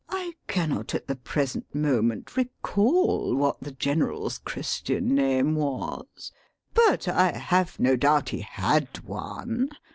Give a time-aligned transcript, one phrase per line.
[0.23, 6.31] ]I cannot at the present moment recall what the General's Christian name was.
[6.73, 9.69] But I have no doubt he had one.